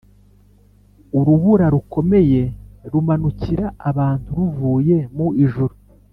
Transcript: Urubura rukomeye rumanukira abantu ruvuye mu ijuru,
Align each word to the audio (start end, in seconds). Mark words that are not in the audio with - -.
Urubura 1.17 1.65
rukomeye 1.75 2.41
rumanukira 2.91 3.65
abantu 3.89 4.29
ruvuye 4.37 4.97
mu 5.15 5.27
ijuru, 5.45 5.75